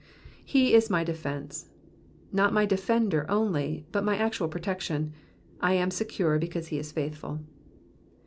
''Ee 0.47 0.71
is 0.71 0.89
my 0.89 1.03
defence.'^ 1.03 1.67
Not 2.33 2.53
my 2.53 2.65
defender 2.65 3.23
only, 3.29 3.85
but 3.91 4.03
my 4.03 4.17
actual 4.17 4.47
protection. 4.47 5.13
I 5.59 5.73
am 5.73 5.91
secure, 5.91 6.39
because 6.39 6.69
he 6.69 6.79
is 6.79 6.91
faithful. 6.91 7.41